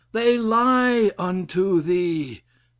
'They 0.13 0.35
lie 0.35 1.11
unto 1.19 1.79
thee.' 1.79 2.41